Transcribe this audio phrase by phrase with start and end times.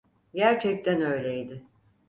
[0.33, 1.63] Gerçekten öyleydi.